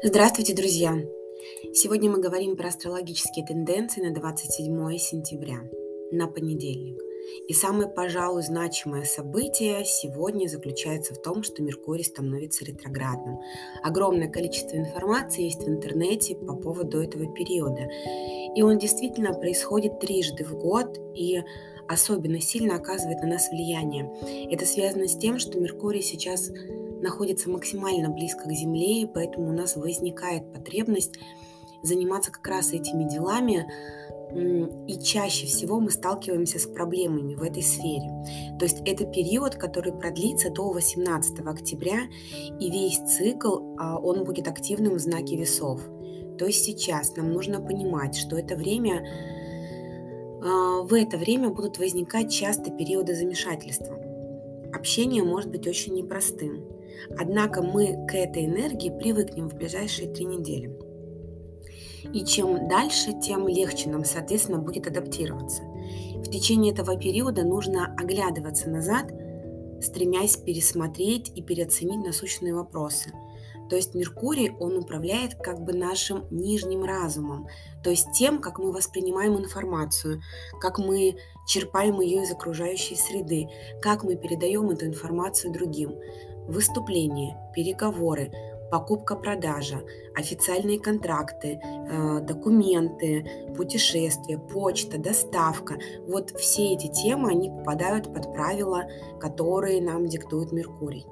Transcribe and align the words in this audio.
Здравствуйте, 0.00 0.54
друзья! 0.54 0.96
Сегодня 1.74 2.08
мы 2.08 2.20
говорим 2.20 2.56
про 2.56 2.68
астрологические 2.68 3.44
тенденции 3.44 4.00
на 4.00 4.14
27 4.14 4.96
сентября, 4.96 5.56
на 6.12 6.28
понедельник. 6.28 7.00
И 7.48 7.52
самое, 7.52 7.88
пожалуй, 7.88 8.44
значимое 8.44 9.02
событие 9.02 9.84
сегодня 9.84 10.46
заключается 10.46 11.14
в 11.14 11.20
том, 11.20 11.42
что 11.42 11.64
Меркурий 11.64 12.04
становится 12.04 12.64
ретроградным. 12.64 13.40
Огромное 13.82 14.28
количество 14.28 14.76
информации 14.76 15.42
есть 15.42 15.64
в 15.64 15.68
интернете 15.68 16.36
по 16.36 16.54
поводу 16.54 17.02
этого 17.02 17.32
периода. 17.34 17.88
И 18.54 18.62
он 18.62 18.78
действительно 18.78 19.34
происходит 19.34 19.98
трижды 19.98 20.44
в 20.44 20.56
год 20.56 20.96
и 21.16 21.42
особенно 21.88 22.40
сильно 22.40 22.76
оказывает 22.76 23.20
на 23.22 23.30
нас 23.30 23.48
влияние. 23.50 24.08
Это 24.48 24.64
связано 24.64 25.08
с 25.08 25.18
тем, 25.18 25.40
что 25.40 25.58
Меркурий 25.58 26.02
сейчас 26.02 26.50
находится 27.02 27.50
максимально 27.50 28.10
близко 28.10 28.48
к 28.48 28.52
Земле, 28.52 29.02
и 29.02 29.06
поэтому 29.06 29.50
у 29.50 29.52
нас 29.52 29.76
возникает 29.76 30.52
потребность 30.52 31.18
заниматься 31.82 32.30
как 32.30 32.46
раз 32.46 32.72
этими 32.72 33.08
делами, 33.08 33.66
и 34.86 34.98
чаще 35.00 35.46
всего 35.46 35.80
мы 35.80 35.90
сталкиваемся 35.90 36.58
с 36.58 36.66
проблемами 36.66 37.34
в 37.34 37.42
этой 37.42 37.62
сфере. 37.62 38.10
То 38.58 38.66
есть 38.66 38.82
это 38.84 39.06
период, 39.06 39.54
который 39.54 39.92
продлится 39.92 40.50
до 40.50 40.70
18 40.70 41.40
октября, 41.40 42.00
и 42.60 42.70
весь 42.70 42.98
цикл, 42.98 43.74
а, 43.78 43.98
он 43.98 44.24
будет 44.24 44.48
активным 44.48 44.94
в 44.94 44.98
знаке 44.98 45.36
весов. 45.36 45.80
То 46.38 46.46
есть 46.46 46.64
сейчас 46.64 47.16
нам 47.16 47.32
нужно 47.32 47.60
понимать, 47.60 48.16
что 48.16 48.36
это 48.36 48.54
время, 48.54 49.06
а, 50.42 50.82
в 50.82 50.92
это 50.92 51.16
время 51.16 51.48
будут 51.48 51.78
возникать 51.78 52.30
часто 52.30 52.70
периоды 52.70 53.14
замешательства. 53.14 53.97
Общение 54.72 55.22
может 55.22 55.50
быть 55.50 55.66
очень 55.66 55.94
непростым. 55.94 56.64
Однако 57.18 57.62
мы 57.62 58.06
к 58.06 58.14
этой 58.14 58.46
энергии 58.46 58.90
привыкнем 58.90 59.48
в 59.48 59.54
ближайшие 59.54 60.12
три 60.12 60.24
недели. 60.24 60.76
И 62.12 62.24
чем 62.24 62.68
дальше, 62.68 63.12
тем 63.20 63.48
легче 63.48 63.90
нам, 63.90 64.04
соответственно, 64.04 64.58
будет 64.58 64.86
адаптироваться. 64.86 65.62
В 66.16 66.30
течение 66.30 66.72
этого 66.72 66.96
периода 66.96 67.44
нужно 67.44 67.94
оглядываться 67.96 68.68
назад, 68.68 69.12
стремясь 69.80 70.36
пересмотреть 70.36 71.30
и 71.34 71.42
переоценить 71.42 72.04
насущные 72.04 72.54
вопросы. 72.54 73.12
То 73.68 73.76
есть 73.76 73.94
Меркурий, 73.94 74.50
он 74.58 74.76
управляет 74.76 75.34
как 75.34 75.60
бы 75.60 75.72
нашим 75.72 76.26
нижним 76.30 76.84
разумом, 76.84 77.48
то 77.82 77.90
есть 77.90 78.12
тем, 78.12 78.40
как 78.40 78.58
мы 78.58 78.72
воспринимаем 78.72 79.36
информацию, 79.36 80.22
как 80.60 80.78
мы 80.78 81.16
черпаем 81.46 82.00
ее 82.00 82.22
из 82.22 82.32
окружающей 82.32 82.96
среды, 82.96 83.48
как 83.80 84.04
мы 84.04 84.16
передаем 84.16 84.70
эту 84.70 84.86
информацию 84.86 85.52
другим. 85.52 85.94
Выступления, 86.46 87.36
переговоры, 87.54 88.32
покупка-продажа, 88.70 89.82
официальные 90.14 90.78
контракты, 90.78 91.60
э, 91.62 92.20
документы, 92.20 93.26
путешествия, 93.56 94.38
почта, 94.38 94.98
доставка. 94.98 95.78
Вот 96.06 96.30
все 96.38 96.74
эти 96.74 96.88
темы, 96.88 97.30
они 97.30 97.50
попадают 97.50 98.12
под 98.12 98.32
правила, 98.32 98.84
которые 99.20 99.80
нам 99.80 100.06
диктует 100.06 100.52
Меркурий. 100.52 101.06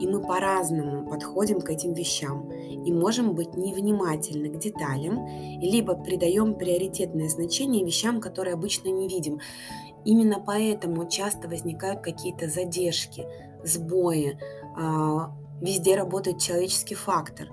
И 0.00 0.06
мы 0.06 0.20
по-разному 0.20 1.08
подходим 1.08 1.60
к 1.60 1.70
этим 1.70 1.92
вещам 1.92 2.50
и 2.50 2.92
можем 2.92 3.34
быть 3.34 3.56
невнимательны 3.56 4.48
к 4.48 4.58
деталям, 4.58 5.26
либо 5.60 5.94
придаем 5.94 6.54
приоритетное 6.54 7.28
значение 7.28 7.84
вещам, 7.84 8.20
которые 8.20 8.54
обычно 8.54 8.88
не 8.88 9.08
видим. 9.08 9.40
Именно 10.04 10.42
поэтому 10.44 11.08
часто 11.08 11.48
возникают 11.48 12.00
какие-то 12.00 12.48
задержки, 12.48 13.24
сбои, 13.62 14.36
а, 14.76 15.32
везде 15.62 15.96
работает 15.96 16.40
человеческий 16.40 16.94
фактор. 16.94 17.48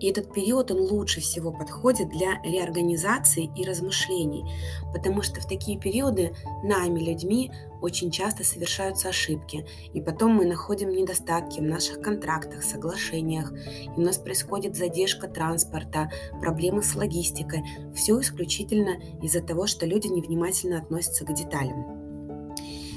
И 0.00 0.08
этот 0.08 0.32
период, 0.32 0.70
он 0.70 0.80
лучше 0.80 1.20
всего 1.20 1.52
подходит 1.52 2.08
для 2.08 2.40
реорганизации 2.42 3.50
и 3.54 3.64
размышлений, 3.64 4.50
потому 4.94 5.20
что 5.20 5.42
в 5.42 5.46
такие 5.46 5.78
периоды 5.78 6.34
нами, 6.64 7.00
людьми, 7.00 7.52
очень 7.82 8.10
часто 8.10 8.42
совершаются 8.42 9.10
ошибки, 9.10 9.66
и 9.92 10.00
потом 10.00 10.32
мы 10.32 10.46
находим 10.46 10.88
недостатки 10.88 11.60
в 11.60 11.64
наших 11.64 12.00
контрактах, 12.00 12.62
соглашениях, 12.62 13.52
и 13.52 13.90
у 13.94 14.00
нас 14.00 14.16
происходит 14.16 14.74
задержка 14.74 15.28
транспорта, 15.28 16.10
проблемы 16.40 16.82
с 16.82 16.94
логистикой. 16.94 17.62
Все 17.94 18.18
исключительно 18.20 18.96
из-за 19.22 19.42
того, 19.42 19.66
что 19.66 19.84
люди 19.84 20.06
невнимательно 20.06 20.78
относятся 20.78 21.26
к 21.26 21.34
деталям. 21.34 22.56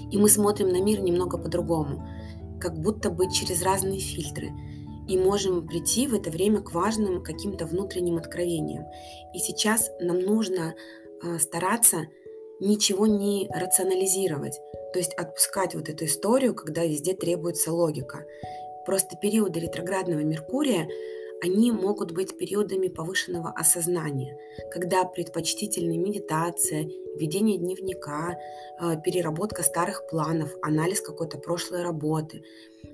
И 0.10 0.18
мы 0.18 0.30
смотрим 0.30 0.70
на 0.70 0.82
мир 0.82 1.02
немного 1.02 1.38
по-другому 1.38 2.08
как 2.64 2.80
будто 2.80 3.10
бы 3.10 3.30
через 3.30 3.62
разные 3.62 4.00
фильтры, 4.00 4.52
и 5.06 5.18
можем 5.18 5.68
прийти 5.68 6.08
в 6.08 6.14
это 6.14 6.30
время 6.30 6.62
к 6.62 6.72
важным 6.72 7.22
каким-то 7.22 7.66
внутренним 7.66 8.16
откровениям. 8.16 8.86
И 9.34 9.40
сейчас 9.40 9.92
нам 10.00 10.22
нужно 10.22 10.74
э, 11.22 11.40
стараться 11.40 12.08
ничего 12.62 13.06
не 13.06 13.50
рационализировать, 13.54 14.58
то 14.94 15.00
есть 15.00 15.14
отпускать 15.16 15.76
вот 15.76 15.90
эту 15.90 16.06
историю, 16.06 16.56
когда 16.56 16.86
везде 16.86 17.14
требуется 17.14 17.74
логика. 17.74 18.26
Просто 18.86 19.18
периоды 19.18 19.60
ретроградного 19.60 20.22
Меркурия 20.22 20.88
они 21.44 21.74
могут 21.74 22.14
быть 22.14 22.38
периодами 22.38 22.88
повышенного 22.88 23.50
осознания, 23.50 24.38
когда 24.72 25.04
предпочтительны 25.04 25.98
медитация, 25.98 26.90
ведение 27.18 27.58
дневника, 27.58 28.38
э, 28.80 28.96
переработка 29.04 29.62
старых 29.62 30.08
планов, 30.10 30.56
анализ 30.62 31.02
какой-то 31.02 31.38
прошлой 31.38 31.84
работы, 31.84 32.44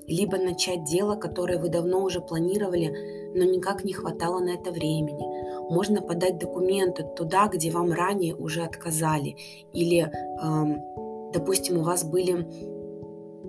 либо 0.08 0.38
начать 0.38 0.84
дело, 0.86 1.16
которое 1.16 1.60
вы 1.60 1.70
давно 1.70 2.04
уже 2.04 2.22
планировали, 2.22 2.88
но 3.36 3.44
никак 3.44 3.84
не 3.84 3.94
хватало 3.94 4.40
на 4.40 4.56
это 4.56 4.72
времени. 4.72 5.72
Можно 5.72 6.02
подать 6.02 6.40
документы 6.40 7.06
туда, 7.16 7.48
где 7.50 7.70
вам 7.70 7.92
ранее 7.92 8.36
уже 8.36 8.64
отказали, 8.64 9.36
или, 9.74 10.12
допустим, 11.32 11.78
у 11.78 11.84
вас 11.84 12.04
были 12.04 12.48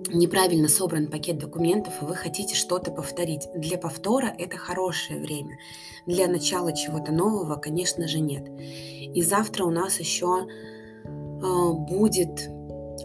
неправильно 0.09 0.67
собран 0.67 1.07
пакет 1.07 1.37
документов, 1.37 2.01
и 2.01 2.05
вы 2.05 2.15
хотите 2.15 2.55
что-то 2.55 2.91
повторить. 2.91 3.47
Для 3.55 3.77
повтора 3.77 4.33
это 4.37 4.57
хорошее 4.57 5.19
время. 5.19 5.57
Для 6.05 6.27
начала 6.27 6.73
чего-то 6.73 7.11
нового, 7.11 7.55
конечно 7.55 8.07
же, 8.07 8.19
нет. 8.19 8.47
И 8.59 9.21
завтра 9.21 9.65
у 9.65 9.71
нас 9.71 9.99
еще 9.99 10.47
э, 10.47 11.71
будет 11.89 12.49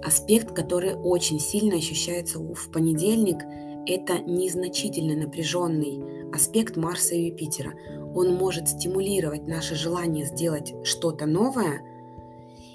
аспект, 0.02 0.54
который 0.54 0.94
очень 0.94 1.40
сильно 1.40 1.76
ощущается 1.76 2.38
в 2.38 2.70
понедельник. 2.70 3.38
Это 3.86 4.18
незначительно 4.18 5.14
напряженный 5.14 6.02
аспект 6.32 6.76
Марса 6.76 7.14
и 7.14 7.26
Юпитера. 7.26 7.74
Он 8.14 8.34
может 8.34 8.68
стимулировать 8.68 9.46
наше 9.46 9.74
желание 9.74 10.24
сделать 10.24 10.74
что-то 10.84 11.26
новое– 11.26 11.82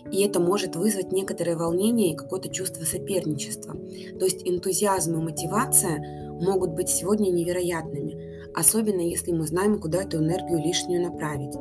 и 0.10 0.24
это 0.24 0.40
может 0.40 0.76
вызвать 0.76 1.12
некоторое 1.12 1.56
волнение 1.56 2.14
и 2.14 2.16
какое-то 2.16 2.50
чувство 2.50 2.84
соперничества. 2.84 3.74
То 4.18 4.26
есть 4.26 4.42
энтузиазм 4.48 5.16
и 5.20 5.24
мотивация 5.24 6.32
могут 6.42 6.72
быть 6.72 6.90
сегодня 6.90 7.30
невероятными, 7.30 8.50
особенно 8.54 9.02
если 9.02 9.32
мы 9.32 9.46
знаем, 9.46 9.80
куда 9.80 10.04
эту 10.04 10.18
энергию 10.18 10.60
лишнюю 10.60 11.04
направить. 11.04 11.56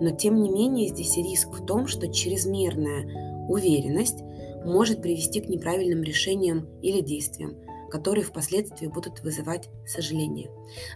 Но 0.00 0.10
тем 0.10 0.42
не 0.42 0.50
менее 0.50 0.88
здесь 0.88 1.16
риск 1.16 1.48
в 1.48 1.66
том, 1.66 1.86
что 1.86 2.08
чрезмерная 2.12 3.46
уверенность 3.48 4.22
может 4.64 5.02
привести 5.02 5.40
к 5.40 5.48
неправильным 5.48 6.02
решениям 6.02 6.68
или 6.80 7.00
действиям, 7.00 7.56
которые 7.90 8.24
впоследствии 8.24 8.86
будут 8.86 9.20
вызывать 9.20 9.68
сожаление. 9.86 10.50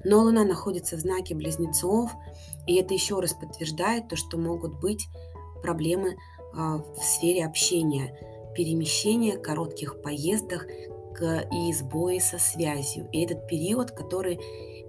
Но 0.04 0.20
Луна 0.20 0.44
находится 0.44 0.96
в 0.96 1.00
знаке 1.00 1.34
близнецов, 1.34 2.10
и 2.66 2.76
это 2.76 2.94
еще 2.94 3.20
раз 3.20 3.34
подтверждает 3.34 4.08
то, 4.08 4.16
что 4.16 4.38
могут 4.38 4.80
быть 4.80 5.06
проблемы 5.62 6.16
в 6.56 7.02
сфере 7.02 7.44
общения, 7.44 8.18
перемещения, 8.54 9.36
коротких 9.36 10.00
поездок 10.02 10.66
и 11.52 11.72
сбои 11.72 12.18
со 12.18 12.38
связью. 12.38 13.08
И 13.12 13.22
этот 13.22 13.46
период, 13.46 13.90
который 13.90 14.40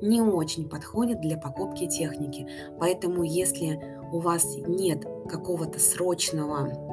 не 0.02 0.22
очень 0.22 0.70
подходит 0.70 1.22
для 1.22 1.38
покупки 1.38 1.88
техники. 1.88 2.48
Поэтому 2.80 3.24
если 3.24 3.80
у 4.12 4.20
вас 4.20 4.46
нет 4.68 5.06
какого-то 5.30 5.80
срочного, 5.80 6.88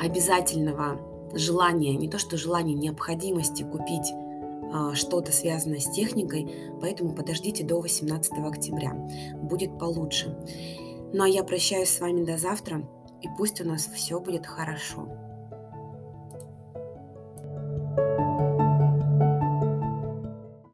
обязательного 0.00 1.00
желания, 1.34 1.94
не 1.94 2.08
то 2.08 2.18
что 2.18 2.36
желания, 2.36 2.74
необходимости 2.74 3.62
купить 3.62 4.12
а, 4.72 4.94
что-то 4.94 5.32
связанное 5.32 5.78
с 5.78 5.90
техникой, 5.90 6.50
поэтому 6.80 7.14
подождите 7.14 7.64
до 7.64 7.80
18 7.80 8.32
октября, 8.38 8.92
будет 9.36 9.78
получше. 9.78 10.36
Ну 11.12 11.22
а 11.22 11.28
я 11.28 11.44
прощаюсь 11.44 11.90
с 11.90 12.00
вами 12.00 12.24
до 12.24 12.36
завтра 12.36 12.86
и 13.24 13.28
пусть 13.28 13.60
у 13.62 13.64
нас 13.64 13.86
все 13.86 14.20
будет 14.20 14.46
хорошо. 14.46 15.08